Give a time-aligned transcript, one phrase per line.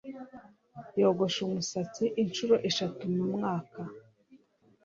[1.01, 3.79] yogosha umusatsi inshuro eshatu mu mwaka.